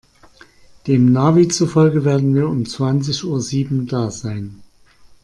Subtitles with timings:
[0.87, 4.63] Dem Navi zufolge werden wir um zwanzig Uhr sieben da sein.